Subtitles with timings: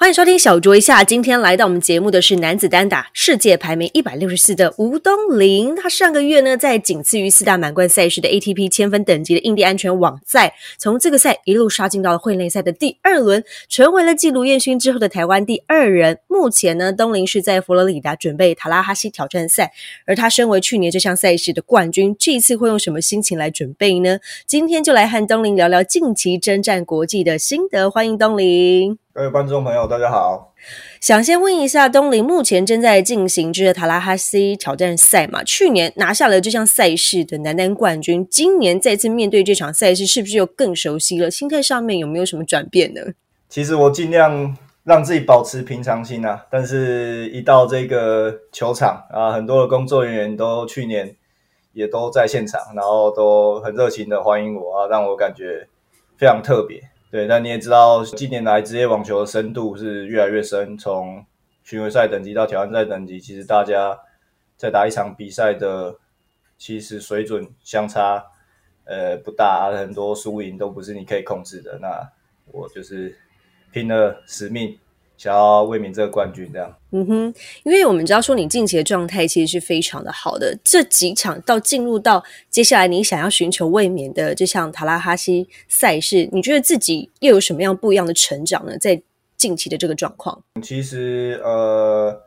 [0.00, 1.02] 欢迎收听小酌一下。
[1.02, 5.74] 今天来到我们节目的是男子单打世界排名一百六十四的吴东林。
[5.74, 16.20] 他上个月呢，在仅次于四大满贯赛事的 ATP 千分等级的印地安全网赛，从这个赛一路杀进到了会内赛的第二轮，成为了继卢彦勋之后的台湾第二人。
[16.28, 19.72] 目前呢，东林是在佛罗里达准备塔拉哈西挑战赛，
[20.06, 24.20] 而他身为去年这项赛事的冠军，这一次会用什么心情来准备呢？
[24.46, 27.90] 今天就来和东林聊聊近期征战国际的心得。
[27.90, 28.96] 欢迎东林。
[29.18, 30.54] 各位观众朋友，大家好。
[31.00, 35.42] 想先问一下，东林目前正在进行这个塔拉哈西挑战赛嘛？
[35.42, 41.28] 去年拿下了这项赛事的男单冠军，今年再次面对这场赛事，是不是又更熟悉了？
[41.28, 43.00] 心态上面有没有什么转变呢？
[43.48, 51.16] 其实我尽量让自己保持平常心啊，但是一到这个球场啊，很多的工作人员都去年
[51.72, 55.66] 也都在现场，然后都很热情的欢迎我啊，让我感觉
[56.16, 56.80] 非常特别。
[57.10, 61.24] 对，那你也知道，近年来职业网球的深度是越来越深，从
[61.64, 63.98] 巡回赛等级到挑战赛等级，其实大家
[64.56, 65.96] 在打一场比赛的，
[66.58, 68.22] 其实水准相差
[68.84, 71.78] 呃不大，很多输赢都不是你可以控制的。
[71.80, 72.12] 那
[72.52, 73.16] 我就是
[73.72, 74.78] 拼了使命。
[75.18, 76.74] 想要卫冕这个冠军，这样。
[76.92, 88.78] 嗯哼，因为我们知道说你近期的状态其实是非常的好的，这几场到进入到接下来你想要寻求卫冕的这项塔拉哈西赛事，你觉得自己又有什么样不一样的成长呢？
[88.78, 89.02] 在
[89.36, 92.22] 近期的这个状况，其实呃，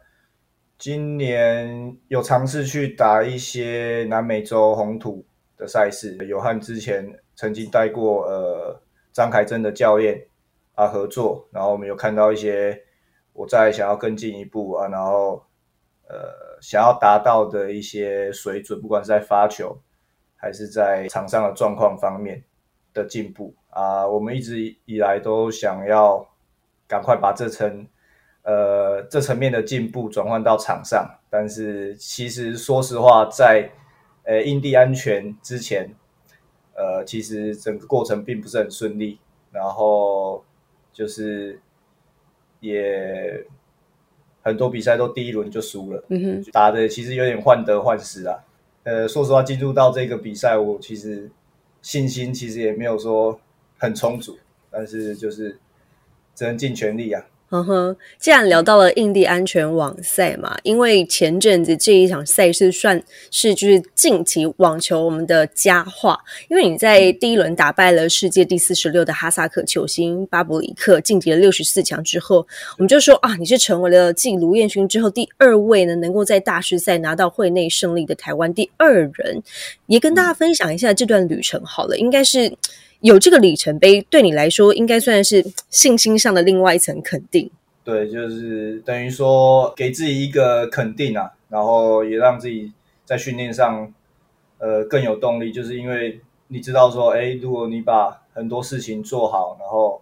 [0.77, 5.25] 今年有尝试去打一些南美洲红土
[5.57, 8.81] 的赛事，有和之前曾经带过呃
[9.13, 10.21] 张凯珍的教练。
[10.81, 12.81] 啊，合作，然后我们有看到一些
[13.33, 15.43] 我在想要更进一步啊，然后
[16.09, 19.77] 呃想要达到的一些水准，不管是在发球
[20.35, 22.43] 还是在场上的状况方面
[22.95, 26.27] 的进步啊，我们一直以来都想要
[26.87, 27.87] 赶快把这层
[28.41, 33.69] 呃这层面的进步转换到场上，但是其实说实话，在
[34.23, 35.93] 呃印地安全之前，
[36.73, 39.19] 呃其实整个过程并不是很顺利，
[39.51, 40.43] 然后。
[40.93, 41.59] 就是
[42.59, 43.45] 也
[44.43, 48.37] 很多比赛都第一轮就输了，嗯哼，打的其实有点患得患失啊。
[48.83, 51.29] 呃，说实话，进入到这个比赛，我其实
[51.81, 53.39] 信心其实也没有说
[53.77, 54.37] 很充足，
[54.71, 55.59] 但是就是
[56.33, 57.23] 只能尽全力啊。
[57.51, 66.17] 呵呵，既然聊到了印地安全网赛嘛，因为前阵子这一场赛事算是就是近期网球我们的佳话，
[66.47, 72.37] 因为你在第一轮打败了世界第四十六的哈萨克球星巴布里克，晋级了六十四强之后，
[72.77, 79.43] 我们就说啊，你是成为了继卢彦勋之后第二位呢，能够在大师赛拿到会内胜利的台湾第二人，
[79.87, 82.53] 也跟大家分享一下这段旅程好了，应该是。
[83.01, 87.49] 有这个里程碑，对你来说应该算是信心上的另外一层肯定。
[87.83, 92.71] 对，就是等于说给自己一个肯定啊，然后也让自己
[93.03, 93.91] 在训练上
[94.59, 95.51] 呃更有动力。
[95.51, 99.99] 就是因为你知道说，哎，如果你把很多事情做好，然后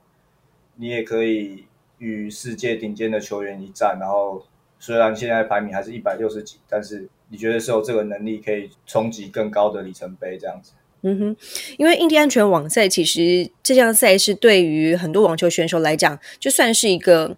[0.76, 1.64] 你也可以
[2.00, 3.98] 与世界顶尖的球员一战。
[3.98, 4.44] 然后
[4.78, 10.74] 虽然现在排名还是一百六十几，但是你觉得是有这个能力可以冲击更高的里程碑这样子。
[11.02, 11.36] 嗯哼，
[11.78, 17.36] 因为印第安全网赛其实这项赛事对于很多网球选手来讲，就算是一个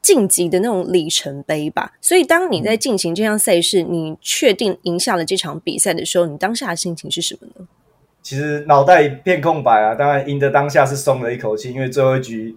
[0.00, 1.92] 晋级的那种里程碑吧。
[2.00, 7.66] 所以，当你在进行这项赛事，你确定赢下了这场比赛的时候，你当下的心情是什么呢？
[8.22, 9.94] 其实脑袋一片空白啊！
[9.94, 12.54] 当然，赢的当下是松了一口气，因为最后一局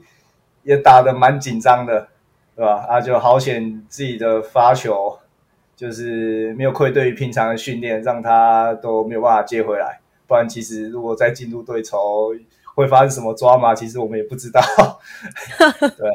[0.64, 2.10] 也打的蛮紧张的，
[2.56, 2.86] 对吧？
[2.88, 5.18] 啊，就好险自己的发球
[5.76, 10.02] 就是没有愧对于平常的训练，让他都没有办法接回来。
[10.28, 12.34] 不然，其实如果再进入对筹，
[12.76, 13.76] 会发生什么抓马？
[13.76, 14.62] 其实我们也不知道。
[15.80, 16.10] 对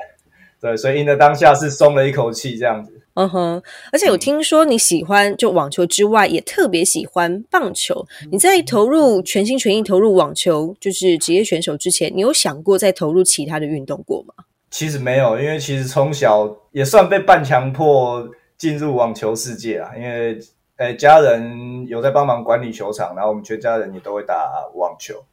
[0.60, 2.92] 对，所以赢的当下是松了一口气，这样子。
[3.14, 8.06] 嗯哼，而且有听说你喜欢就网球之外，也特别喜欢棒球。
[8.30, 14.34] 你在投入全心全意投入网球，就是职业选手之前，你有想过再投入其他的运动过吗？
[14.70, 20.38] 其实没有，因为其实从小也算被半强迫进入网球世界啊，因为。
[20.78, 25.24] 诶，家人有在帮忙管理球场，然后我们全家人也都会打网球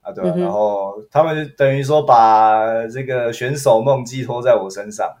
[0.00, 0.32] 啊，对吧？
[0.36, 5.12] 然后他们等于说把这个选手梦寄托在我身上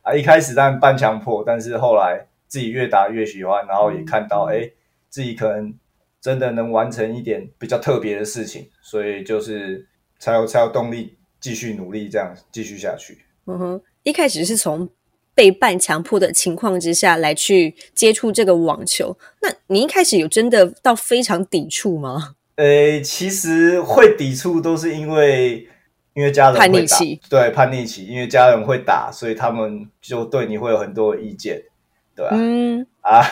[0.00, 0.14] 啊。
[0.14, 4.70] 一开始当然半强迫，但是后来自己越打越喜欢，然后也看到哎，
[5.10, 5.74] 自己可能
[6.22, 9.86] 真的能完成一点比较特别的事情，所以就是
[10.18, 13.18] 才有才有动力继续努力，这样继续下去。
[13.44, 14.88] 嗯哼，一开始是从。
[15.38, 19.16] 被半强迫的情况之下来去接触这个网球。
[19.40, 22.34] 那你一开始有真的到非常抵触吗？
[22.56, 25.64] 呃，其实会抵触都是因为
[26.14, 31.62] 因为家人叛逆期，对叛逆期，因为家人会打，所以他们就对你会有很多意见，
[32.16, 32.30] 对吧？
[32.32, 33.22] 嗯啊，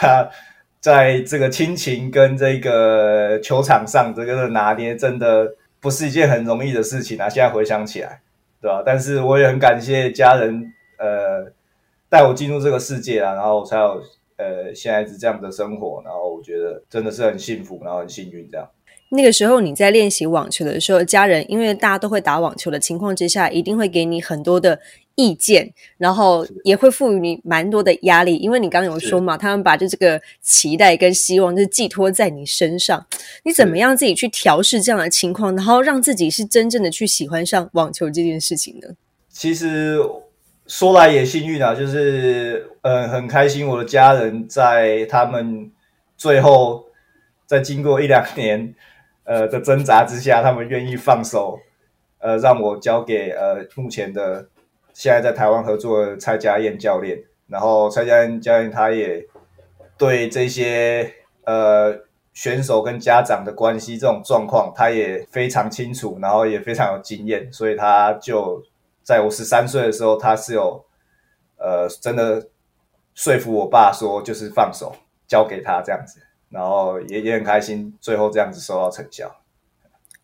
[0.80, 7.28] 在这个亲情跟这个球场上这个的拿捏，真的不是一件很容易的事情啊。
[7.28, 8.20] 现在回想起来，
[8.62, 8.80] 对吧？
[8.86, 11.52] 但是我也很感谢家人，呃，
[12.16, 14.02] 带我进入这个世界啊，然后才有
[14.36, 18.66] 呃现在是这样的生活，然后我觉得真的是很幸福，然后很幸运这样。
[19.10, 24.80] 那个时候你在练习网球的时候，家人因为大家都会打网球的情况之下，一定会给你很多的
[25.14, 28.36] 意见，然后也会赋予你蛮多的压力。
[28.36, 33.06] 因为你刚刚有说嘛，他们把就这个期待跟希望就寄托在你身上，
[33.44, 38.88] 你怎么样自己去调试这样的情况，然后让自己是真正的去喜欢上网球这件事情呢？
[39.30, 40.00] 其实
[40.66, 45.70] 说来也幸运啊，就是呃很开心，我的家人在他们
[46.16, 46.86] 最后
[47.46, 48.74] 在经过一两年。
[49.28, 51.58] 呃的挣扎之下，他们愿意放手，
[52.20, 54.46] 呃，让我交给呃目前的
[54.94, 57.18] 现在在台湾合作的蔡家燕教练。
[57.48, 59.26] 然后蔡家燕教练他也
[59.98, 61.92] 对这些呃
[62.34, 68.62] 选手跟家长的关系这种状况，他也非常清楚，然后也非常有经验，所以他就
[69.06, 70.84] 在我十三岁的时候，他是有
[71.56, 72.48] 呃真的
[73.14, 74.96] 说服我爸说，就是放手
[75.28, 76.18] 交给他这样子。
[76.50, 79.30] 然后也也很开心，最后这样子收到成效。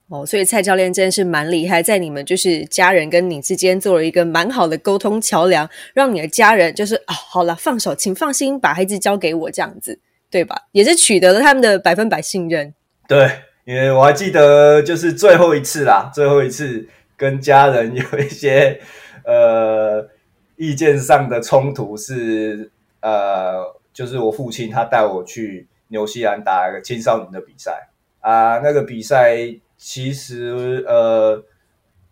[0.08, 10.56] 哦，所以蔡教练真的是蛮厉害，在你们就是家人跟你之间做了一个蛮好的沟通桥梁，让你的家人就是啊，好了，放手，请放心，把孩子交给我这样子，对吧？
[10.72, 12.74] 也是取得了他们的百分百信任。
[13.08, 13.30] 对，
[13.64, 16.86] 因为我还记得就是最后一次啦，最后一次
[17.22, 18.80] 跟家人有一些
[19.24, 20.08] 呃
[20.56, 22.70] 意见上的冲突，是
[23.00, 25.68] 呃，就是我父亲他带我去。
[25.92, 27.90] 纽西兰打一个青少年的比赛
[28.20, 29.36] 啊，那个比赛
[29.76, 31.44] 其实呃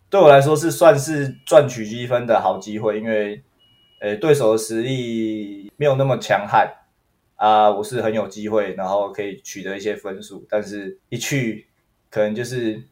[0.07, 3.41] 对我来说是算是赚取积分的好机会，因为
[3.99, 6.71] 呃对手的实力没有那么强悍
[7.37, 11.65] 啊，我是很有机会，然后可以取得一些分数，但是一去
[12.11, 12.83] 可能就是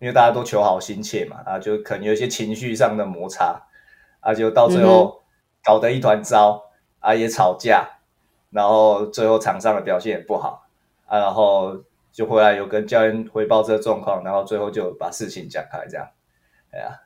[0.00, 3.62] 因为大家都求好心切嘛，啊就可能有一些情绪上的摩擦
[4.20, 5.22] 啊，就到最后
[5.62, 6.64] 搞得一团糟
[6.98, 7.88] 啊，也吵架。
[8.50, 10.66] 然后最后场上的表现也不好
[11.06, 16.08] 啊，然后就回来有跟教练汇报这个状况，然后最后就把事情讲开，这样，
[16.72, 17.00] 哎呀，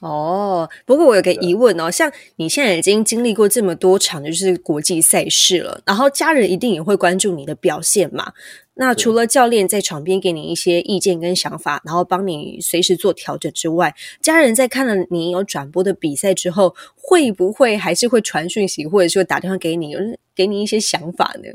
[0.00, 8.32] 哦，不过我有个疑问哦，像你现在已经经历过这么多场就是国际赛事了，然后家人一定也会关注你的表现嘛？
[8.74, 19.96] 那除了教练在场边给你一些意见跟想法，然后帮你随时做调整之外，家人在看了你有转播的比赛之后，会不会还是会传讯息，或者说打电话给你，
[20.34, 21.48] 给你一些想法呢？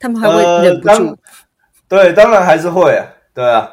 [0.00, 1.16] 他们还会忍不住？
[1.88, 3.70] 对，当然还是会啊，对啊，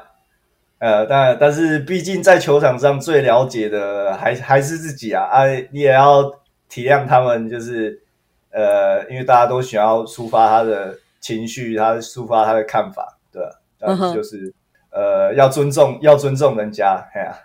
[0.80, 6.24] 呃，但但是毕竟在球场上最了解的还还是自己啊，啊，你也要
[6.70, 8.02] 体谅他们，就是
[8.52, 10.98] 呃，因为大家都想要抒发他的。
[11.20, 13.44] 情绪，他抒发他的看法，对，
[14.14, 14.54] 就是
[14.92, 17.38] 呃，要尊重，要尊重人家，哎呀，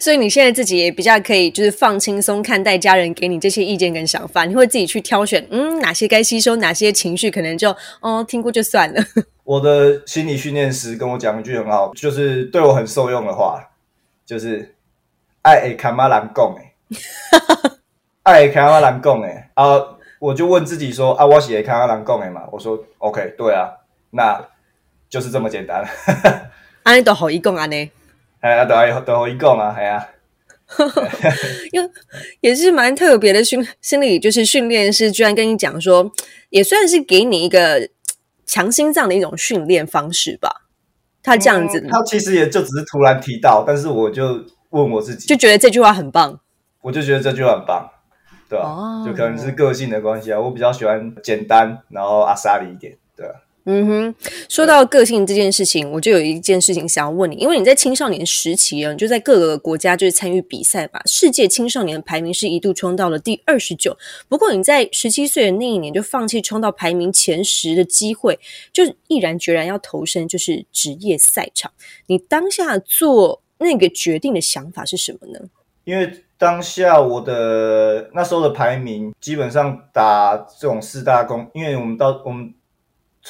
[0.00, 9.02] 所以你现在自己也比较可以，就是放轻松看待家人给你这些意见跟想法，你会自己去挑选，嗯，哪些该吸收，哪些情绪可能就哦听过就算了。
[9.50, 13.60] 我的心理训练师跟我讲一句很好，就是对我很受用的话，
[14.24, 14.76] 就是
[15.42, 16.72] 爱诶卡马兰贡诶，
[18.22, 19.96] 爱卡马兰贡诶啊。
[20.20, 22.42] 我就问自己说啊，我写卡马兰讲的嘛？
[22.52, 23.68] 我说 OK，对啊，
[24.10, 24.40] 那
[25.08, 25.84] 就是这么简单。
[26.84, 27.90] 安尼都好一讲安尼，
[28.42, 30.08] 哎啊，都好都好一讲啊，系啊。
[31.72, 31.90] 因为
[32.40, 36.08] 也是蛮特别的训心理，就是训练师居然跟你讲说，
[36.50, 37.88] 也算是给你一个
[38.50, 40.66] 强心脏的一种训练方式吧。
[41.22, 46.40] 他这样子，他其实也就只是突然提到，但是我就问我自己，就觉得这句话很棒。
[46.80, 47.88] 我就觉得这句话很棒。
[48.48, 53.34] 对啊，就可能是个性的关系啊，我比较喜欢简单，然后阿萨里一点，对啊。
[53.72, 54.14] 嗯哼，
[54.48, 63.96] 说到个性这件事情，我就有一件事情想要问你，因为你在青少年时期啊，你就在各个国家就是参与比赛吧，世界青少年的排名是一度冲到了第二十九，
[64.28, 68.36] 不过你在十七岁的那一年就放弃冲到排名前十的机会，
[68.72, 71.70] 就毅然决然要投身就是职业赛场。
[72.06, 75.38] 你当下做那个决定的想法是什么呢？
[75.84, 76.10] 因为。
[76.40, 82.50] 当下我的那时候的排名，基本上打这种四大公，因为我们到我们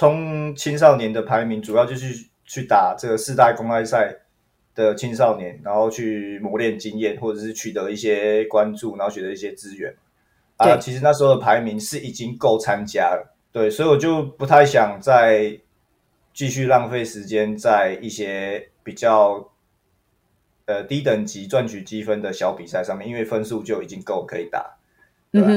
[0.01, 4.17] 从青少年的排名，主要就是去打这个四大公开赛
[4.75, 9.95] 的青少年，然后去磨练经验，或者是取得一些关注，然后取得一些资源。
[10.57, 15.61] 啊，其实那时候的排名是已经够参加了，对，所以我就不太想再
[16.33, 19.51] 继续浪费时间在一些比较
[20.65, 24.79] 呃低等级赚取积分的小比赛上面，因为分数就已经够可以打，
[25.31, 25.49] 对吧？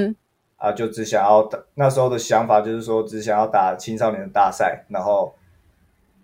[0.63, 5.35] 啊，就只想要打，那时候的想法就是说，只想要打青少年的大赛，然后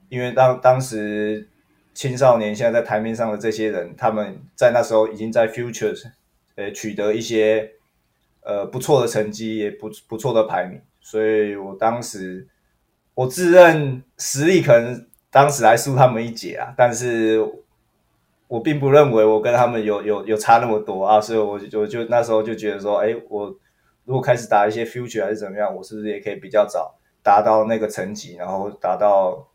[0.08, 1.48] 因为当当时
[1.93, 6.05] 青少年现在在台面上的这些人，他们在那时候已经在 Futures
[6.55, 7.74] 呃取得一些。
[8.41, 12.48] 呃，不错的成绩，也不不错的排名，所以我当时
[13.13, 17.46] 我自认实力可能当时还输他们一截啊，但是
[18.48, 23.53] 我并不认为我跟他们有有有差那么多啊，所以我就就那时候就觉得说，哎，我
[24.09, 29.47] 如果开始打一些 future 还是怎么样，我是不是也可以比较早达到那个层级，然后达到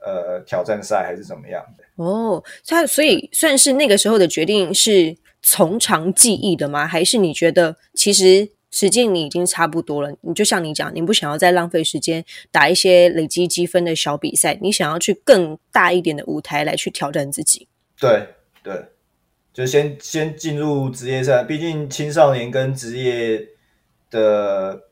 [0.00, 1.84] 呃挑战赛还是怎么样的？
[1.96, 5.16] 哦，他所以算是那个时候的决定是。
[5.48, 6.88] 从长计议的吗？
[6.88, 10.12] 还是你觉得其实时间你已经差不多了？
[10.22, 17.68] 你就像你讲，你不想要再浪费时间打一些累积积分的小比赛，你想要去更大一点的舞台来去挑战自己。
[18.00, 18.26] 对
[18.64, 18.86] 对，
[19.52, 23.46] 就先先进入职业赛，毕竟青少年跟职业
[24.10, 24.82] 的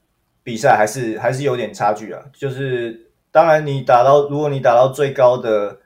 [0.42, 2.23] 比赛还是还是有点差距啊。
[2.33, 5.78] 就是当然你打到，如果你打到最高的。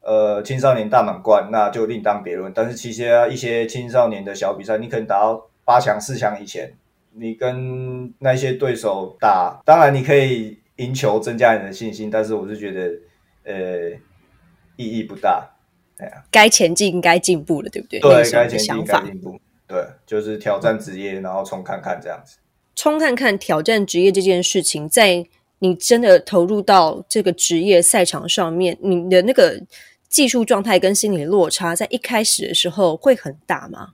[0.00, 2.50] 呃，青少年大满贯那就另当别论。
[2.54, 6.72] 但是其实一些青少年的小比赛，你可能打到八强、四强以前，
[7.12, 12.08] 你跟那些对手打，当然你可以赢球，增加你的信心。
[12.10, 12.90] 但是我是觉得，
[13.44, 13.90] 呃，
[14.76, 15.46] 意义不大。
[15.98, 18.00] 哎呀，该前进，该进步了，对不对？
[18.00, 19.38] 对，该前进，该进步。
[19.66, 22.38] 对，就是挑战职业，然后冲看看这样子。
[22.78, 25.26] 冲看看挑战职业这件事情，在
[25.58, 29.60] 你真的投入到这个职业赛场上面，你的那个。
[30.08, 33.90] 技术状态跟心理落差，在一开始的时候会很大吗？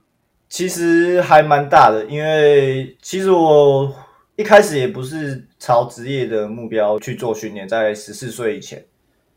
[0.47, 3.93] 其实还蛮大的，因为其实我
[4.37, 8.81] 一开始也不是朝职业的目标去做训练，在十四岁以前，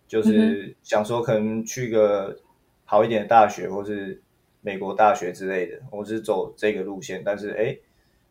[0.07, 2.39] 就是想说可能去个
[2.85, 4.23] 好一点的大学，或是
[4.61, 7.21] 美国大学之类的，我是走这个路线。
[7.25, 7.77] 但是哎，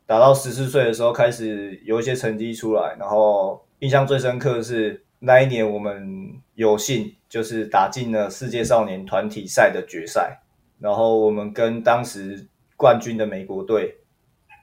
[0.08, 7.14] 打到十四岁的时候，开始有一些成绩出来，然后印象最深刻的是那一年我们有幸。
[7.30, 10.40] 就是打进了世界少年团体赛的决赛，
[10.80, 12.48] 然后我们跟当时
[12.78, 13.98] 冠军的美国队，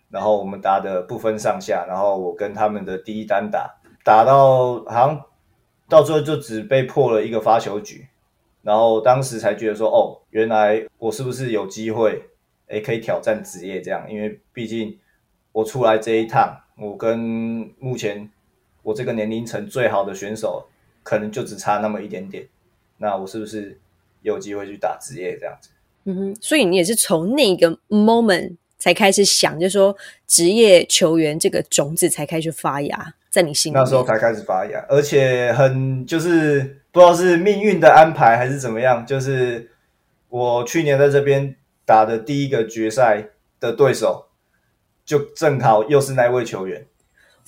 [0.09, 3.71] 然后我们打的不分上下，然后我跟他们的第一单打，
[4.03, 5.23] 打到好像
[5.91, 8.09] 到最后就只被破了一个发球局，
[8.63, 12.23] 然后当时才觉得说，哦，原来我是不是有机会，
[12.69, 14.99] 诶，可以挑战职业这样，因为毕竟
[15.55, 17.17] 我出来这一趟，我跟
[17.79, 18.29] 目前
[18.83, 20.67] 我这个年龄层最好的选手，
[21.05, 22.45] 可能就只差那么一点点。
[22.99, 23.79] 那我是不是
[24.23, 25.71] 有机会去打职业这样子？
[26.07, 29.97] 嗯哼，所以你也是从那个 moment 才开始想，就说
[30.27, 33.77] 职业球员这个种子才开始发芽在你心里。
[33.77, 39.71] 那时候才开始发芽，而且很就是不知道是命运的安排还是怎么样，就是
[40.29, 43.29] 我去年在这边打的第一个决赛
[43.61, 44.27] 的对手，
[45.05, 46.85] 就正好又是那位球员。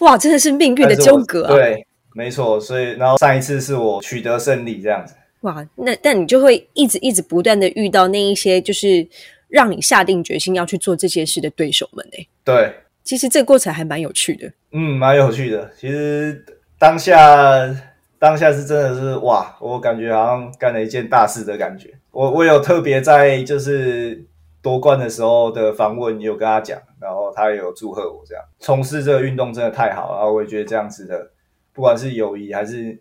[0.01, 1.55] 哇，真的是命运的纠葛啊！
[1.55, 2.61] 对，没错。
[2.61, 5.15] 所以，然后上一次是我取得胜利这样子。
[5.41, 9.07] 哇，那但你就会一直一直不断的遇到那一些，就是
[9.49, 12.29] 让你下定决心要去做这些事的对手们呢。
[12.45, 14.53] 对，其实这个过程还蛮有趣的。
[14.73, 15.71] 嗯，蛮有趣的。
[15.79, 16.45] 其实
[16.79, 17.75] 当下
[18.19, 21.91] 当下是真的是哇，我感觉好像干了一件大事的感觉。
[22.11, 24.23] 我我有特别在就是
[24.67, 28.43] 夺冠的时候的访问有跟他讲，然后他也有祝贺我这样。
[28.59, 31.31] 从事这个运动真的太好了，我也觉得这样子的，
[31.73, 33.01] 不管是友谊还是。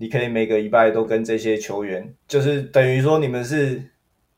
[0.00, 3.82] 你可以每个礼拜都跟这些球员，就是等于说你们是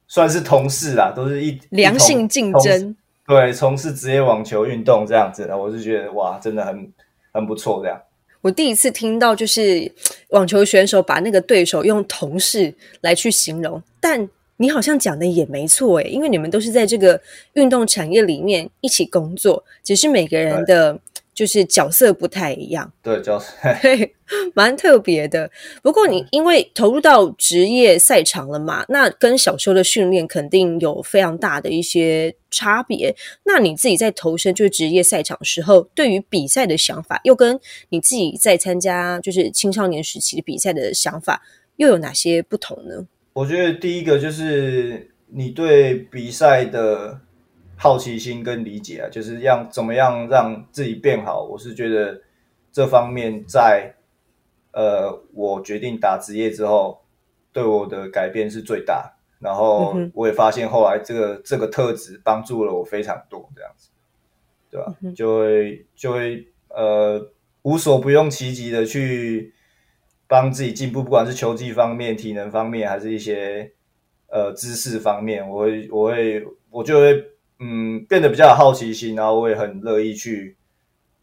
[0.08, 6.90] 算是同事啦，都是一良性竞争，对，从事职业网球运动这样子的，我是觉得哇，真的很
[7.34, 8.00] 很不错这样。
[8.40, 9.92] 我第一次听到就是
[10.30, 14.26] 网球选手把那个对手用同事来去形容，但
[14.60, 17.18] 你好像讲的也没错诶，因为你们都是在这个
[17.54, 21.00] 运动产业里面一起工作，只是每个人的。
[21.32, 24.14] 就是角色不太一样，对角色对
[24.52, 25.50] 蛮特别的。
[25.80, 33.14] 不过你因为投入到职业赛场了嘛，那跟小时候的训练肯定有非常大的一些差别。
[33.44, 41.40] 那你自己在投身就是职业赛场的时候，对于比赛的想法，又跟你自己在参加就是青少年时期的比赛的想法，
[41.76, 43.06] 又有哪些不同呢？
[43.32, 47.20] 我觉得第一个就是你对比赛的。
[47.82, 51.44] 好奇心跟理解啊，就是让怎么样让自己变好。
[51.44, 52.20] 我是觉得
[52.70, 53.94] 这方面在
[54.72, 57.00] 呃，我决定打职业之后，
[57.54, 59.10] 对我的改变是最大。
[59.38, 63.88] 然后我也发现后来这个这个特质帮助了我非常多，这样子。
[64.70, 64.94] 对吧？
[65.16, 67.30] 就会就会呃
[67.62, 69.54] 无所不用其极的去
[70.30, 73.68] 帮自己进步，不管是球技方面、体能方面，还是一些
[74.28, 77.24] 呃知识方面，我会我会我就会
[77.58, 80.54] 嗯变得比较有好奇心，然后我也很乐意去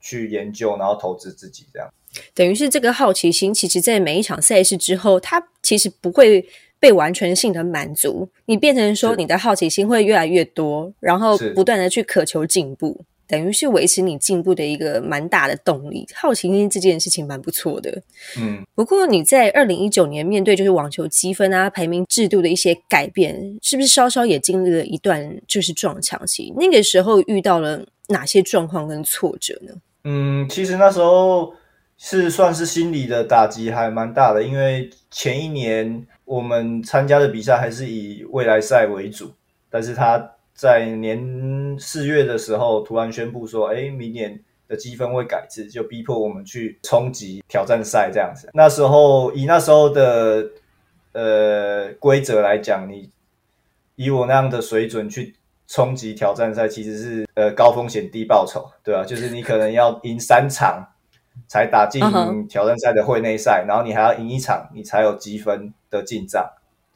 [0.01, 1.87] 去研究，然后投资自己这样。
[2.33, 6.45] 等于是这个好奇心，其实在每一场赛事之后，它其实不会
[6.77, 16.07] 被完全性的满足，你变成说你的好奇心会越来越多，然后不断的去渴求进步，等于是维持你进步的一个蛮大的动力。
[16.15, 18.01] 好奇心这件事情蛮不错的，
[18.39, 18.65] 嗯。
[18.73, 26.53] 不过你在二零一九年面对就是网球积分啊排名制度的一些改变，是不是稍稍也经历了一段就是撞墙期？
[26.55, 29.73] 那个时候遇到了哪些状况跟挫折呢？
[30.03, 31.53] 嗯，其实那时候。
[31.99, 39.31] 是算是心理的打击还蛮大的，因为前一年我们参加的比赛还是以未来赛为主，
[39.67, 44.37] 但是他在年四月的时候突然宣布说，哎，明年
[44.67, 48.49] 的积分会改制，就逼迫我们去冲击挑战赛这样子。
[48.53, 50.49] 那时候以那时候的
[51.11, 53.11] 呃规则来讲，你
[53.95, 55.35] 以我那样的水准去
[55.67, 59.05] 冲击挑战赛，其实是呃高风险低报酬，对吧？
[59.05, 60.85] 就是你可能要赢三场。
[61.47, 62.01] 才打进
[62.47, 66.43] 挑战赛的会内赛，然后你还要赢一场，你才有积分的进账，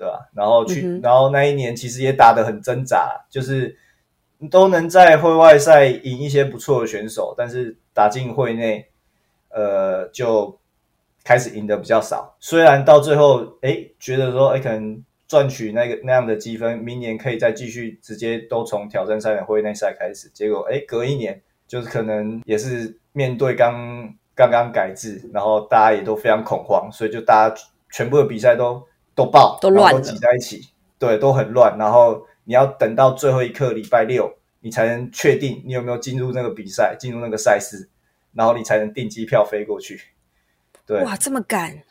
[0.01, 0.27] 对吧？
[0.33, 3.77] 然后去，然后那一年其实也打得很挣扎，就是
[4.49, 8.83] 都能在会外赛赢一些不错的选手，但是打进会内，
[9.49, 10.59] 呃，就
[11.23, 12.35] 开始赢的比较少。
[12.39, 20.27] 虽然到最后，哎，觉得说，哎，可能赚取那个那样的积分，明年可以再继续直接都从挑战赛的会内赛开始。
[20.33, 24.11] 结果，哎，隔一年就是可能也是面对刚。
[24.33, 27.55] 刚刚改制，然后大家也都非常恐慌，所以就大家
[27.91, 28.81] 全部的比赛都
[29.25, 31.77] 都爆，都乱，都挤在一起，对，都很乱。
[31.77, 37.89] 然后你要等到最后一刻，礼拜六，你才能确定你有没有进入那个比赛，进入那个赛事，
[38.33, 40.01] 然后你才能订机票飞过去。
[40.85, 41.81] 对，哇，这么赶？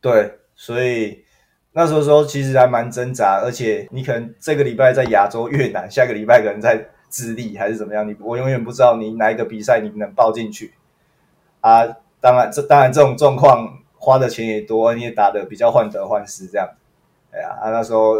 [0.00, 1.24] 对，所以
[1.72, 10.74] 那时候说其实还蛮挣扎，而且你可能这个礼拜在亚洲越南，下个礼拜可能在智利还是怎么样，你我永远不知道你哪一个比赛你能报进去。
[11.60, 11.86] 啊，
[12.20, 16.68] 当然，这当然这种状况花的钱也多，你也打的比较患得患失这样。
[17.32, 18.16] 哎呀，啊那时候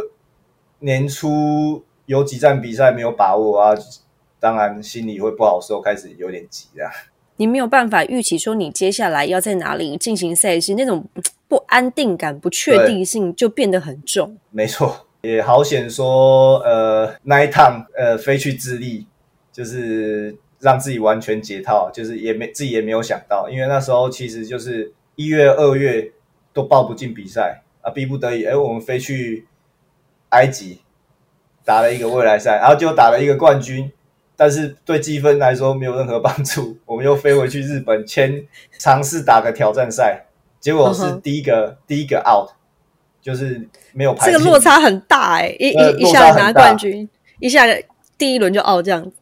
[0.79, 3.75] 年初有几站比赛没有把握啊，
[4.41, 6.89] 当然心里会不好受，开始有点急啊。
[7.37, 11.05] 你没有办法预期说你接下来要在哪里进行赛事，那种
[11.47, 14.39] 不安定感、不确定性就变得很重。
[14.51, 19.07] 没错，也好险说，呃，那一趟呃飞去智利，
[19.53, 20.37] 就是。
[20.61, 26.13] 让自己完全解套，就是也没自己也没有想到，因为那时候其实就是一月、二月
[26.53, 29.47] 都报不进比赛啊，逼不得已，哎，我们飞去
[30.31, 30.81] 埃及
[31.65, 33.91] 打了一个未来赛，然后就打了一个冠军，
[34.37, 36.77] 但是对积分来说没有任何帮助。
[36.85, 38.45] 我们又飞回去日本签
[38.79, 40.27] 尝试打个挑战赛，
[40.61, 42.51] 结果是第一个第一个 out，
[43.23, 44.31] 就是没有排。
[44.31, 47.65] 这个落差很大哎，一一一下拿冠军，一下
[48.19, 49.13] 第一轮就 out 这样子。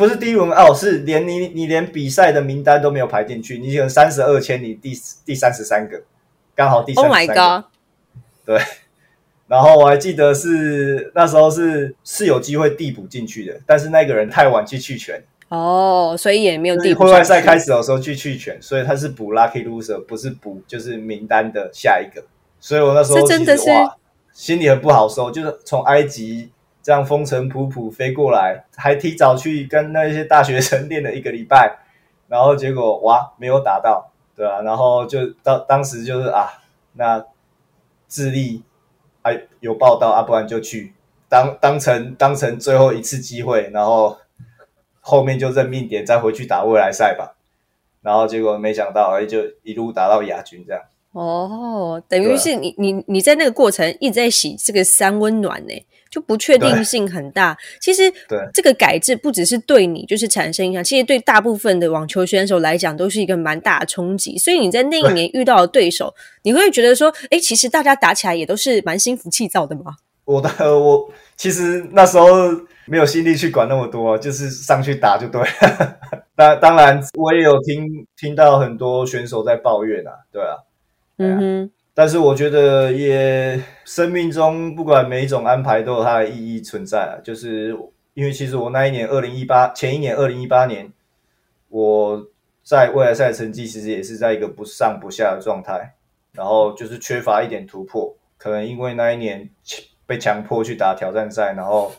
[0.00, 6.00] 不是第一轮哦，是连你你连比赛的名单都没有排进去，你可能三十二千，你第第三十三个，
[6.54, 7.64] 刚好第三十三个。
[8.46, 8.58] 对，
[9.46, 17.04] 然后我还记得是那时候是是有机会递补进去的，但是那个人太晚去弃权哦，所以也没有递补。
[17.04, 22.24] 会外赛开始的时候去弃权，所以他是补 lucky loser，不是补就是名单的下一个。
[22.58, 23.64] 所以我那时候真的是
[24.32, 26.50] 心里很不好受，就是从埃及。
[26.82, 31.78] 这样风尘仆仆飞过来，还提早去跟那些大学生练了一个礼拜，
[32.28, 34.62] 然后结果哇，没有打到，对啊？
[34.62, 36.48] 然后就当当时就是啊，
[36.94, 37.24] 那
[38.08, 38.62] 智力
[39.22, 40.94] 还有报道啊，不然就去
[41.28, 44.16] 当 当成当成最后一次机会，然后
[45.00, 47.36] 后面就认命点，再回去打未来赛吧。
[48.02, 50.82] 然后结果没想到，哎，就一路打到亚军这样。
[51.12, 55.86] 哦，等于是你你你在那个过程一直在洗这个三温暖呢。
[56.10, 57.56] 就不确定性很大。
[57.80, 58.12] 其实，
[58.52, 64.36] 这个改制不只是对你就是产生影响，其实对大部分的网球选手来讲都是一个蛮大的冲击。
[64.36, 69.96] 所以你在那一年遇到的对手，你会觉得说，哎，其实大家打起来也都是蛮心浮气躁的吗？
[70.26, 72.26] 我的我其实那时候
[72.86, 75.40] 没有心力去管那么多，就是上去打就对。
[76.36, 80.56] 当当然，我也有听听到很多选手在抱怨啊，对啊，
[81.18, 81.70] 嗯哼。
[81.92, 87.20] 但是我觉得，也生命中不管每一种安排都有它的意义存在啊。
[87.22, 87.76] 就是
[88.14, 90.90] 因为其实我那一年二零一八前一年二零一八年，
[91.68, 92.26] 我
[92.62, 95.94] 在未来赛成绩其实也是在一个不上不下的状态，
[96.32, 98.14] 然后就是缺乏一点突破。
[98.38, 99.50] 可能因为那一年
[100.06, 101.92] 被强迫去打挑战赛，然后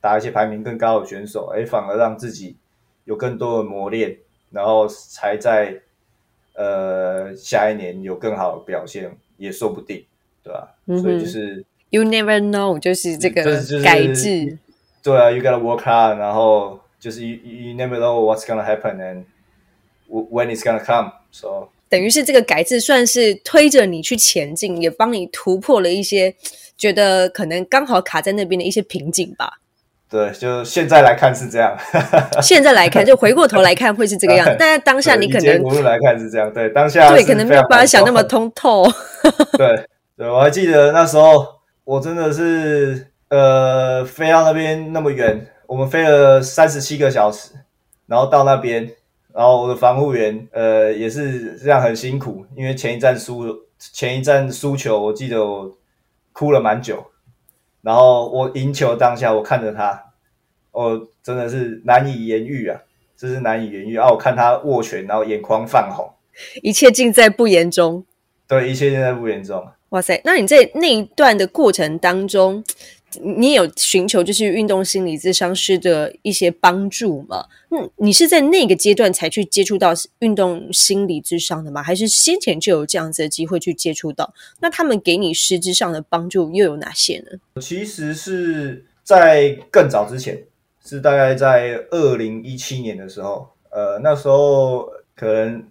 [0.00, 2.56] 打一些排名更高的选手，哎，反而让自己
[3.04, 4.16] 有更多的磨练，
[4.50, 5.82] 然后才在
[6.54, 10.04] 呃下一年有更好的表现，也说不定，
[10.42, 10.74] 对吧？
[11.00, 14.58] 所以就是 You never know，就是这个就是改制。
[15.02, 19.24] 对啊，You gotta work hard，然后就是 You you never know what's gonna happen and
[20.08, 26.34] when it's gonna come，so 等于是这个改制算是推着你去前进，也帮你突破了一些
[26.76, 29.60] 觉得可能刚好卡在那边的一些瓶颈吧。
[30.14, 31.76] 对，就现在来看是这样。
[32.40, 36.48] 现在来看，就回过头来看会是这个样子， 但是当下你可能无论来看是这样。
[36.52, 38.86] 对，当下对可能没有办法想那么通透。
[39.58, 41.44] 对，对我还记得那时候
[41.82, 47.50] 我真的是呃飞到那边那么远，我们飞了三十七个小时，
[48.06, 48.88] 然后到那边，
[49.34, 55.68] 然后我的防护员呃也是这样很辛苦，因为前一站输前一站输球，我记得我
[56.32, 57.04] 哭了蛮久。
[57.84, 60.12] 然后我赢球当下，我看着他，
[60.72, 62.80] 我真的是难以言喻啊，
[63.14, 64.08] 真是难以言喻啊！
[64.10, 66.10] 我看他握拳，然后眼眶泛红，
[66.62, 68.04] 一切尽在不言中。
[68.48, 69.66] 对，一切尽在不言中。
[69.90, 70.20] 哇塞！
[70.24, 72.64] 那你在那一段的过程当中，
[73.22, 77.46] 你有寻求就是运动心理咨商师的一些帮助吗？
[77.70, 81.82] 嗯，你是在那个阶段才去接触到运动心理咨商的吗？
[81.82, 84.32] 还是先前就有这样子的机会去接触到？
[84.60, 87.60] 那他们给你实质上的帮助又有哪些呢？
[87.60, 90.42] 其实是在更早之前，
[90.84, 95.64] 是大概在二零一七年的时候，呃，那时候可能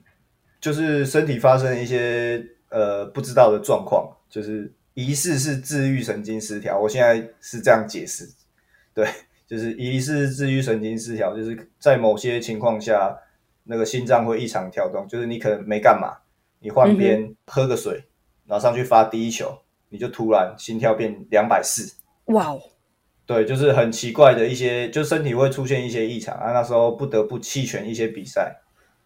[0.60, 6.80] 就是身体发生一些呃不知道的状况，就是疑似是治愈神经失调。
[6.80, 8.30] 我现在是这样解释，
[8.94, 9.08] 对，
[9.48, 13.18] 就是疑似治愈神经失调，就是在某些情况下，
[13.64, 16.18] 那个心脏会异常跳动，就是你可能没干嘛，
[16.60, 18.04] 你换边喝个水，
[18.46, 19.58] 然后上去发第一球，
[19.90, 22.62] 你就突然心跳变两百四，哇哦！
[23.26, 26.52] 对，就是很奇怪的一些，就身体会出现一些异常啊。
[26.52, 28.54] 那时候不得不弃权一些比赛，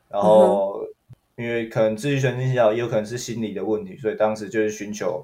[0.09, 0.81] 然后
[1.35, 5.23] 因为可能治愈神经失调，也有可能是心理的问题，所以当时就是寻求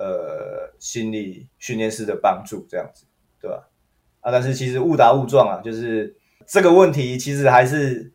[0.00, 3.04] 呃心理训练师的帮助，这样子，
[3.38, 3.68] 对吧？
[4.22, 8.10] 啊，但是其实误打误撞啊，就是这个问题其实还是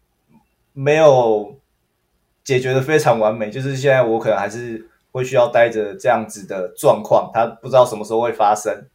[0.74, 1.60] 没有
[2.43, 3.52] 解决的非常完美。
[3.52, 8.88] 就是现在我可能还是会需要待着这样子的状况，他不知道什么时候会发生。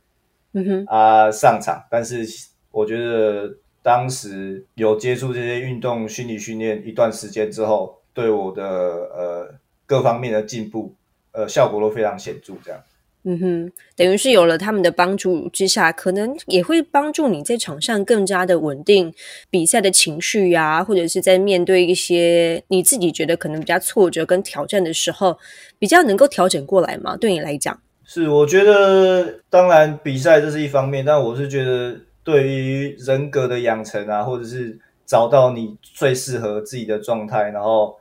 [0.52, 2.26] 嗯哼，啊，上场，但是
[2.72, 9.54] 我觉得当时有接触这些运动心理训练一段时间之后，对我的呃
[9.86, 10.92] 各方面的进步，
[11.32, 12.54] 呃效果都非常显著。
[12.64, 12.80] 这样，
[13.24, 19.12] 嗯哼，等于是有了他们的帮助之下，可能也会帮助你在场上更加的稳定
[19.50, 25.38] 比赛的情绪呀，或者是在面对一些你自己觉得可能比较挫折跟挑战的时候，
[25.78, 27.16] 比较能够调整过来嘛？
[27.16, 27.78] 对你来讲。
[28.04, 37.98] 是，我觉得当然比赛这是一方面，但我是觉得对于人格的养成啊，或者是找到你最适合自己的状态，然后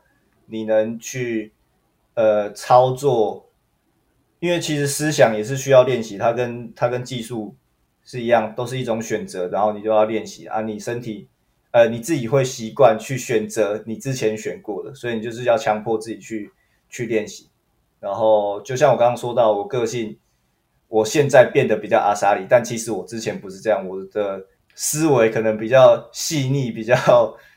[0.48, 1.52] 你能去
[2.20, 3.50] 呃操作，
[4.40, 7.56] 因为其实思想也是需要练习，它跟它跟技术
[8.04, 11.30] 是一样，都是一种选择，然后你就要练习啊，你身体
[11.72, 16.52] 呃你自己会习惯去选择你之前选过的，所以你就是要强迫自己去
[16.90, 17.48] 去练习。
[18.02, 20.18] 然后，就像我刚刚说到，我个性，
[20.88, 26.96] 我现在变得比较阿莎里，但其实我之前不是这样，我的思维可能比较细腻，比较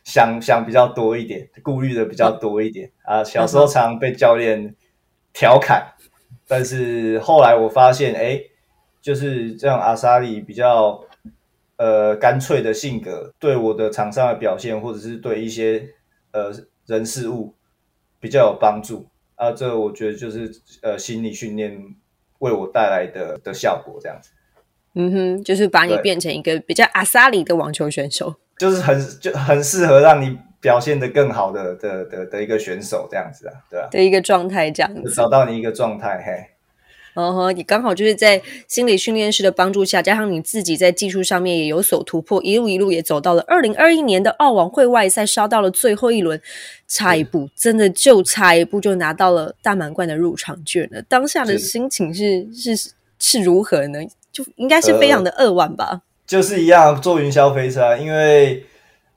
[0.04, 3.22] 想想比较多一点，顾虑的比较多一点啊。
[3.22, 4.74] 小时候常常被教练
[5.32, 5.94] 调侃，
[6.46, 8.40] 但是后来我发现，哎，
[9.00, 11.04] 就是这样阿萨里比较
[11.76, 15.88] 呃干脆的性格，对我的场上的表现，或者是对一些
[16.32, 16.52] 呃
[16.86, 17.54] 人事物
[18.18, 19.06] 比较有帮助。
[19.36, 20.50] 啊，这我觉得就是
[20.82, 21.76] 呃心理训练
[22.38, 24.30] 为我带来的的效果，这样子。
[24.94, 36.48] 嗯哼，就是把你变成一个比较阿萨里的网球选手，就是很就很适合让你表现的更好的的的的一个选手，这样子啊，对啊，的一个状态，这样子找到你一个状态，嘿。
[37.14, 46.40] 哦呵，你刚好就是在心理训练师的帮助下，加上你自己在技术上面也有所突破，一路一路也走到了二零二一年的澳网会外赛，杀到了最后一轮，
[46.88, 51.02] 差一步，真的就差一步就拿到了大满贯的入场券了。
[51.02, 53.98] 当下的心情是是是如何呢？
[54.32, 56.00] 就应该是非常的扼腕吧。
[56.32, 58.64] 就是一样坐云霄飞车，因为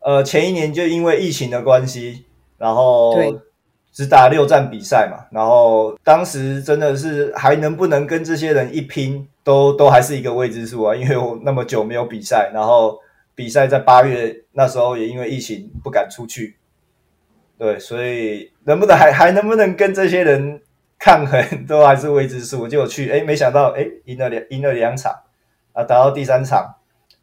[0.01, 2.25] 呃前一年就因为疫情的关系，
[2.57, 3.15] 然后。
[3.97, 10.91] 只打六站比赛嘛，然后当时真的是还能不能跟这些人一拼，都都还是一个未知数啊。
[10.99, 12.99] 因为我那么久没有比赛，然后
[13.33, 16.57] 比赛在八月那时候也因为疫情不敢出去，
[17.57, 20.61] 对，所以能不能还还能不能跟这些人
[20.99, 22.67] 抗衡， 都还是未知数。
[22.67, 25.13] 结果去，哎，没想到，哎，赢了两赢了两场
[25.71, 26.75] 啊，打到第三场，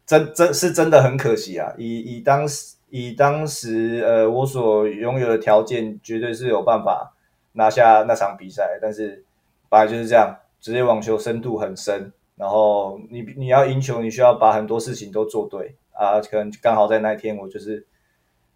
[0.05, 1.73] 真真是真的很可惜啊。
[1.77, 7.13] 以以当时以当时呃我所拥有的条件，绝对是有办法
[7.53, 8.77] 拿下那场比赛。
[8.81, 9.23] 但是
[9.69, 16.19] 本来就是这样，职业网球深度很深，然后你你要赢球，你需要把很多事情都做对啊。
[16.19, 17.85] 可能刚好在那一天，我就是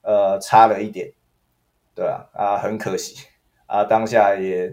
[0.02, 1.12] 呃差了一点，
[1.96, 3.26] 对啊啊，很可惜
[3.66, 4.72] 啊，当下也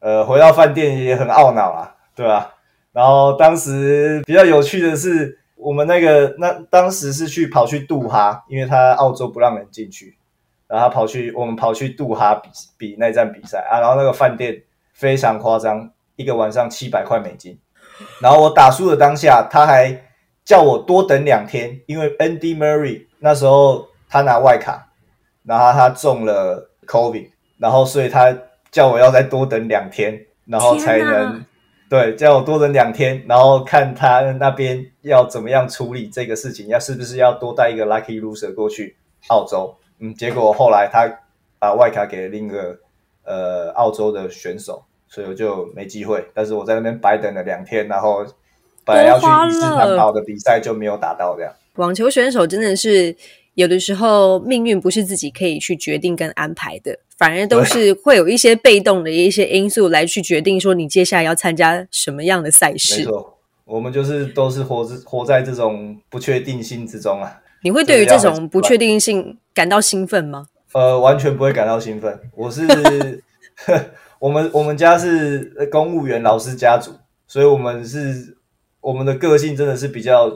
[0.00, 2.54] 呃回到饭店也很懊恼啊，对吧？
[2.92, 5.38] 然后当时比较有趣的是。
[5.64, 10.14] 我们那个那当时是去跑去杜哈，因为他澳洲不让人进去，
[10.68, 17.58] 然后跑去我们跑去杜哈比比那站比赛啊，然后那个饭店非常夸张，一个晚上七百块美金，
[18.20, 19.98] 然后我打输的当下，他还
[20.44, 24.86] 叫我多等两天，因为 Andy Murray 那时候他拿外卡，
[25.44, 28.36] 然后他中了 COVID，然后所以他
[28.70, 31.42] 叫我要再多等两天，然后才能。
[31.94, 38.96] 对，叫我多等两天，然后看他那边要怎么样处理这个事情，要是不是要多带一个 lucky loser 过去
[39.28, 39.72] 澳洲？
[40.00, 41.08] 嗯，结果后来他
[41.60, 42.76] 把外卡给了另一个
[43.22, 46.26] 呃澳洲的选手，所以我就没机会。
[46.34, 48.26] 但是我在那边白等了两天，然后
[48.84, 51.52] 本来要去伊斯坦堡的比赛就没有打到这样。
[51.76, 53.14] 网球选手真的是
[53.54, 56.98] 有的时候命运不是自己可以去决定跟安排的。
[57.16, 62.98] 反而都是会有一些被动的一些因素来去决定说你接下来要参加什么样的赛事。
[62.98, 67.40] 没错，我们就是都是活在活在这种不确定性之中啊。
[67.62, 70.48] 你会对于这种不确定性感到兴奋吗？
[70.72, 72.20] 呃，完全不会感到兴奋。
[72.34, 72.62] 我是
[74.18, 76.92] 我们我们家是公务员老师家族，
[77.26, 78.36] 所以我们是
[78.80, 80.30] 我们的个性真的是比较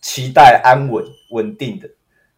[0.00, 1.88] 期待安稳稳定的。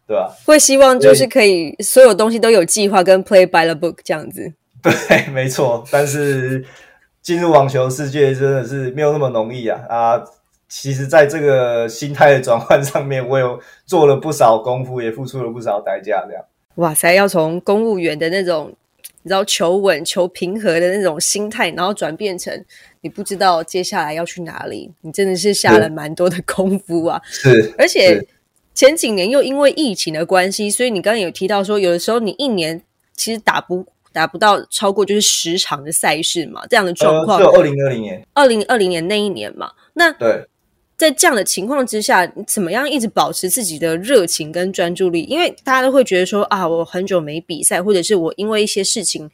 [0.09, 0.35] 对吧？
[0.43, 4.51] 会希望就是可以所有东西都有计划，跟 play by the book 这样子。
[4.81, 5.85] 对，没错。
[5.91, 6.65] 但是
[7.21, 9.79] 进入网球世界真的是没有那么容易啊！
[9.87, 10.23] 啊，
[10.67, 16.25] 其实在这个心态的转换上面，我有做了不少功夫，也付出了不少代价。
[16.27, 16.43] 这样，
[16.77, 17.13] 哇塞！
[17.13, 18.73] 要从公务员的那种
[19.21, 22.51] 你知道求稳、求平和的那种心态，然后转变成
[23.01, 27.21] 你不知道接下来要去哪里，你真的是下了蛮多的功夫啊！
[27.29, 28.19] 是，而且。
[28.79, 32.81] 前几年又因为疫情的关系，所以你刚刚有提到说，有的时候你一年
[33.13, 37.39] 其实打不打不到超过就是十场的赛事嘛，这样的状况。
[37.39, 39.69] 只有二零二零年，二零二零年那一年嘛。
[39.95, 40.47] 那对，
[40.95, 45.23] 在这样的情况之下，你怎么样一直保持自己的热情跟专注力？
[45.23, 49.29] 因为大家都会觉得说啊，我很久没比赛，或者是我因为一些事情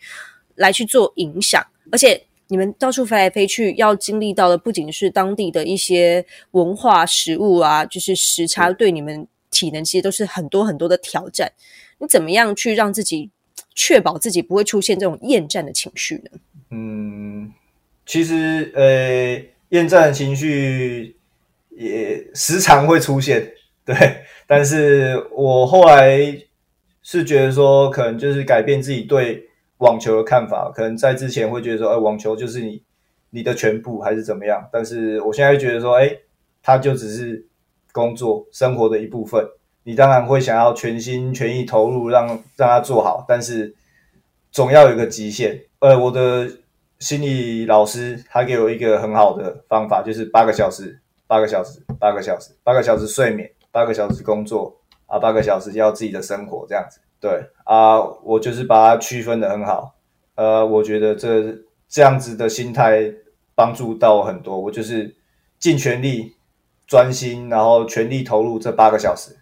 [0.55, 9.27] 来去做影响，而且你们到处飞来飞去，要经历到的不仅是当地的一些文化、食物啊，就是时差对你们。
[9.55, 11.53] 体能其实都是很多很多的挑战，
[11.99, 13.31] 你怎么样去让自己
[13.73, 16.39] 确保自己不会出现这种厌战的情绪呢？
[16.71, 17.53] 嗯，
[18.05, 21.15] 其实呃，厌战的情绪
[21.69, 23.53] 也时常会出现，
[23.85, 23.95] 对。
[24.45, 26.19] 但是我后来
[27.01, 30.71] 是觉得说，可能就是改变自己对网球的看法。
[30.75, 32.83] 可能在之前会觉得说，哎，网球就是你
[33.29, 34.67] 你的全部，还是怎么样？
[34.71, 36.15] 但是我现在觉得说，哎，
[36.61, 37.47] 它就只是。
[37.95, 39.47] 工作生活的一部分，
[39.83, 42.27] 你当然会想要全心全意投入，让
[42.57, 43.73] 让他做好，但是
[44.51, 45.63] 总要有一个极限。
[45.79, 46.45] 呃，我的
[46.99, 56.99] 心理老师他给我一个很好的方法，就是八个小时，八个小时，八个小时，八个小时睡眠，八个小时工作啊，八个小时要自己的生活这样子。
[57.21, 59.95] 对啊，我就是把它区分的很好。
[60.35, 61.55] 呃，我觉得这
[61.87, 63.09] 这样子的心态
[63.55, 64.59] 帮助到我很多。
[64.59, 65.15] 我就是
[65.57, 66.34] 尽全力。
[66.87, 69.35] 专心，然后全力投入这八个小时，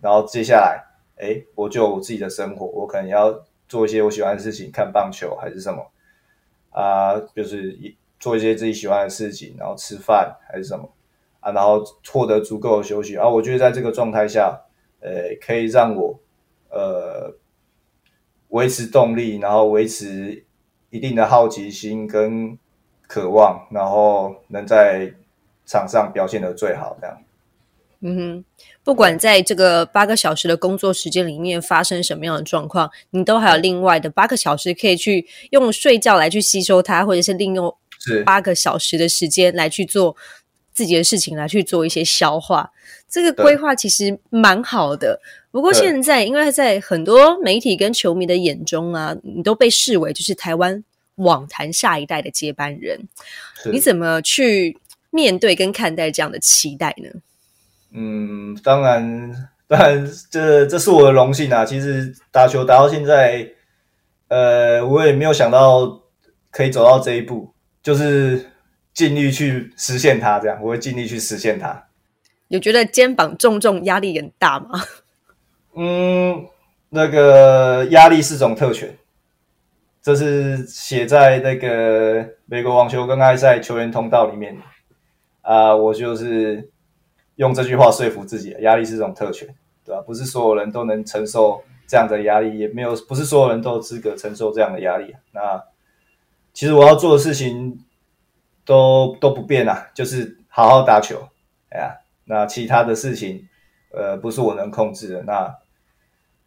[0.00, 0.80] 然后接下来，
[1.16, 5.90] 哎，我就我自己的生活，我可能要做一些我喜欢的事情，看棒球还是什么，
[6.70, 7.76] 啊，就是
[8.20, 10.88] 做一些自己喜欢的事情，然后吃饭还是什么，
[11.40, 14.60] 啊，然后获得足够的休息，啊，我觉得在这个状态下，
[15.00, 16.16] 呃，可以让我
[16.70, 17.34] 呃
[18.50, 20.44] 维持动力，然后维持
[20.90, 22.56] 一定的好奇心跟
[23.08, 25.12] 渴望，然后能在。
[25.66, 27.18] 场上表现的最好，这样。
[28.06, 28.44] 嗯哼，
[28.82, 37.74] 不管在这个八个小时的工作时间里面发生什么样的状况，你都还有另外的八个小时可以去用睡觉来去吸收它，或者是利用
[38.26, 40.14] 八个小时的时间来去做
[40.74, 42.70] 自己的事情，来去做一些消化。
[43.08, 45.18] 这个规划其实蛮好的。
[45.50, 53.00] 不过现在，因为在很多媒体跟球迷的眼中啊，你都被视为就是台湾网坛下一代的接班人，
[53.72, 54.76] 你怎么去？
[55.14, 57.08] 面对跟看待这样的期待呢？
[57.92, 59.32] 嗯，当然，
[59.68, 61.64] 当然，这这是我的荣幸啊。
[61.64, 63.48] 其实打球打到现在，
[64.26, 66.02] 呃，我也没有想到
[66.50, 68.44] 可以走到这一步，就是
[68.92, 70.40] 尽力去实现它。
[70.40, 71.80] 这样，我会尽力去实现它。
[72.48, 74.82] 有觉得肩膀重重、压力很大吗？
[75.78, 76.44] 嗯，
[76.88, 78.92] 那个压力是种特权，
[80.02, 84.56] 这是写在那个美国网球公开赛球员通道里面
[85.44, 85.76] 啊。
[85.76, 86.68] 我就是
[87.36, 89.48] 用这句话说服自己，压力是种特权，
[89.84, 90.02] 对吧？
[90.02, 95.14] 不是所有人都能承受这样的压力，也没有不是所有人都有资格承受这样的压力。
[95.32, 95.62] 那
[96.52, 97.78] 其实我要做的事情
[98.64, 101.16] 都都不变啊，就是好好打球。
[101.70, 103.48] 哎呀，那其他的事情，
[103.92, 105.54] 呃，不是我能控制的，那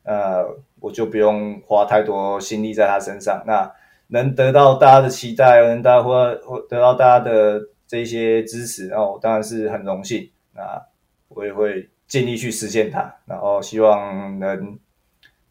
[0.04, 0.46] 呃，
[0.80, 3.44] 我就不用花太多心力在他身上。
[3.46, 3.70] 那
[4.08, 10.30] 能得到大家的期待，能得或或得到大家的这些支持，然后当然是很荣幸。
[10.54, 10.82] 那
[11.30, 14.78] 我也会尽力去实现它，然后希望能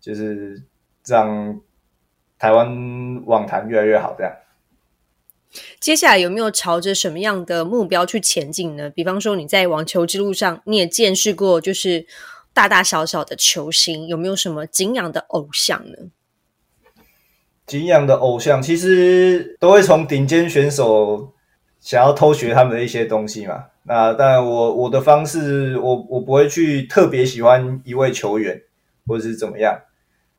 [0.01, 0.63] 就是
[1.05, 1.61] 让
[2.39, 4.33] 台湾网坛越来越好，这样。
[5.81, 8.91] 接下来有没有朝着什么样的目标去前进呢？
[8.91, 12.07] 比方说你在网球之路上，你也见识过就是
[12.53, 15.97] 大大小小的球星，有没有什么敬仰的偶像呢？
[17.67, 21.33] 敬仰的偶像其实都会从顶尖选手
[21.87, 23.67] 想要偷学他们的一些东西嘛。
[23.85, 28.61] 那当然，我我的方式，我我不会去特别喜欢一位球员
[29.07, 29.81] 或者是怎么样，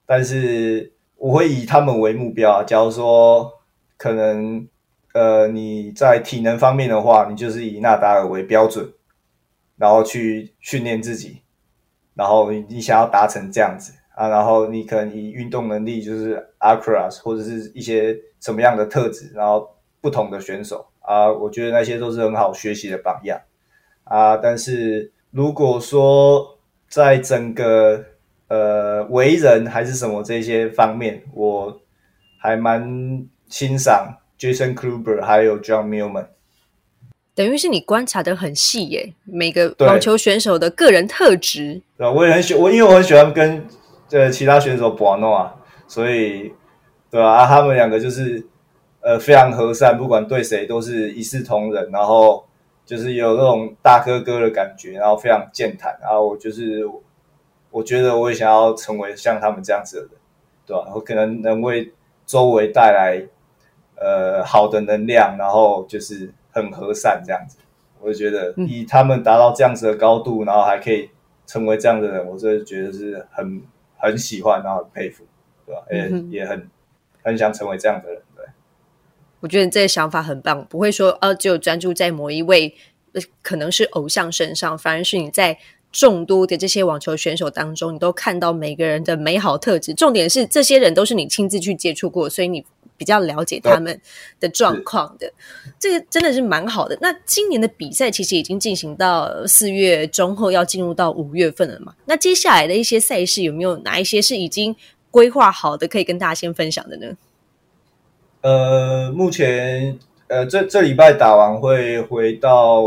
[0.06, 2.64] 但是我会以他们为目标啊。
[2.64, 3.50] 假如说
[3.98, 4.68] 可能。
[5.14, 8.88] 呃，你在体能方面的话，你就是以纳达尔为标准，
[9.76, 11.42] 然后去训练自己，
[12.14, 19.68] 然后你想要达成这样子啊，然后你可能以运动能力就是阿克拉斯或者是一些什么样的特质，然后
[20.02, 23.40] 不同的选手啊，我觉得那些都是很好学习的榜样
[24.04, 24.38] 啊。
[24.38, 28.04] 但是如果说在整个
[28.48, 31.82] 呃为人还是什么这些方面，我
[32.40, 34.18] 还蛮欣赏。
[34.40, 36.28] Jason Kluber 还有 John Millman，
[37.34, 41.82] 等于是你观察的很细耶，每个网球选手的个人特质。
[41.98, 43.66] 对，我也很喜我因为我很喜欢跟
[44.12, 45.56] 呃其他选手玩弄啊，
[45.88, 46.54] 所以
[47.10, 48.46] 对啊，他们两个就是
[49.08, 52.46] 呃非常和善，不管对谁都是一视同仁，然后
[52.86, 56.86] 就是有那种大哥哥的感觉，然后非常健谈，然后我就是
[57.72, 60.12] 我觉得我也想要成为像他们这样子的人，
[60.66, 60.92] 对吧？
[60.94, 61.94] 我可能能为
[62.26, 63.26] 周围带来。
[64.00, 67.58] 呃，好的能量，然后就是很和善这样子，
[68.00, 71.10] 我就觉得以他们达到这样子的高度，然后还可以
[71.48, 73.64] 成为这样的人，我真的觉得是很
[73.98, 75.24] 很喜欢，然后很佩服，
[75.66, 75.82] 对吧？
[75.90, 76.70] 也也很
[77.24, 78.22] 很想成为这样的人。
[79.40, 82.74] 我觉得你这个想法很棒，不会说呃，只有专注在某一位
[83.42, 85.58] 可能是偶像身上，反而是你在
[85.92, 89.94] 众多的这些网球选手当中，你都看到每个人的美好特质。
[89.94, 92.66] 重点是这些人都是你亲自去接触过，所以你。
[93.00, 94.02] 比较了解他们
[94.40, 95.32] 的状况的，
[95.78, 96.98] 这个真的是蛮好的。
[97.00, 101.94] 那今年的比赛其实已经进行到四月中后，要进入到五月份了嘛？
[102.06, 104.76] 那接下来的一些赛事有没有哪一些是已经
[105.12, 107.16] 规划好的，可以跟大家先分享的呢？
[108.48, 112.82] 呃，目前呃，这这礼拜打完会回到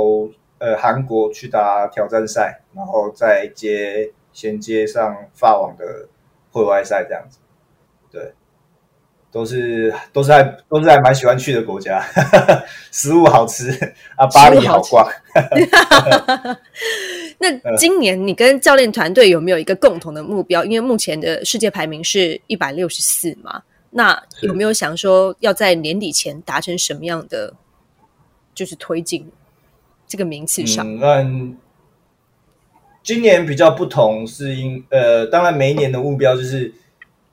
[0.57, 6.09] 呃韩国去打挑战赛，然后再接衔接上法网的
[6.51, 7.40] 会外赛这样子，
[8.11, 8.33] 对。
[9.33, 12.05] 都是都是还都是还蛮喜欢去的国家，
[12.90, 13.70] 食物好吃
[14.16, 15.09] 啊，巴黎好逛。
[17.38, 20.64] 那 今年你跟教练团队有没有一个共同的目标？
[20.64, 27.55] 因为目前的世界排名是一百六十四嘛，那有没有想说要在年底前达成什么样的
[28.55, 29.31] 就是推进
[30.07, 30.87] 这个名次上？
[31.00, 31.57] 嗯，
[33.03, 36.72] 今年比较不同，是因呃，当然每一年的目标就是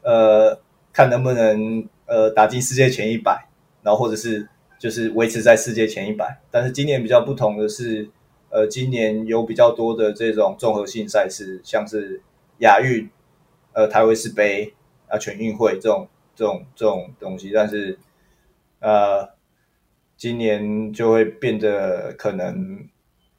[0.02, 0.60] 呃。
[0.94, 3.48] 看能不能呃打进世界前一百，
[3.84, 6.42] 然后或者是就是维持在世界前一百。
[6.50, 8.10] 但是今年比较不同的是，
[8.50, 12.20] 呃，今年有比较多的这种综合性赛事，像是
[12.62, 13.08] 亚运、
[13.74, 14.74] 呃台维斯杯
[15.08, 17.52] 啊全运会这种这种这种东西。
[17.54, 18.00] 但是
[18.80, 19.28] 呃，
[20.16, 22.88] 今年就会变得可能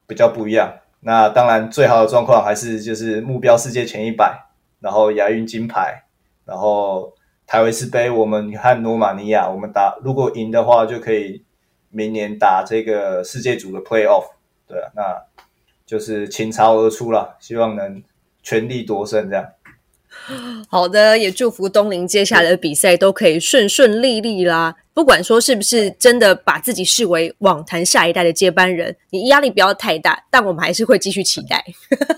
[0.06, 0.80] 比较不一样。
[1.00, 4.48] 那当然最好的状况还是就是目标世界前一百，
[4.80, 6.04] 然后亚运金牌，
[6.44, 7.14] 然后。
[7.50, 11.42] 台维斯杯，我们和罗马尼亚，我们打如果赢的话，就可以
[11.88, 14.26] 明年打这个世界组的 playoff。
[14.66, 15.24] 对啊，那
[15.86, 18.02] 就是倾巢而出了，希望能
[18.42, 19.30] 全力夺胜。
[19.30, 19.48] 这样
[20.68, 24.74] 好的，也祝福东林接下来的比赛都可以顺顺利利啦。
[24.94, 31.64] 不管说是不是真的把自己视为网坛下一代的接班人，你压力不要太大，但我们还是会继续期待。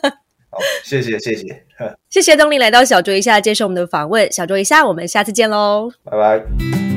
[0.51, 1.63] 好，谢谢谢谢，
[2.09, 6.90] 谢谢东林来到小桌一下接受我们的访问，小桌一下，我们下次见喽，拜拜。